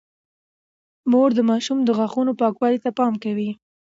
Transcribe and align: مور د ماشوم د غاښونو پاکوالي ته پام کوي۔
مور 1.11 1.29
د 1.35 1.39
ماشوم 1.49 1.77
د 1.83 1.89
غاښونو 1.97 2.31
پاکوالي 2.41 2.79
ته 2.83 2.89
پام 2.97 3.13
کوي۔ 3.23 3.51